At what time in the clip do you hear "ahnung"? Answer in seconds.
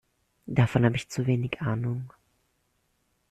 1.61-2.11